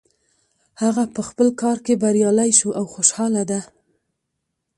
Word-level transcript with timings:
هغه 0.81 1.03
په 1.13 1.21
خپل 1.29 1.47
کار 1.61 1.77
کې 1.85 1.99
بریالی 2.03 2.51
شو 2.59 2.69
او 2.79 2.83
خوشحاله 2.93 3.43
ده 3.49 3.59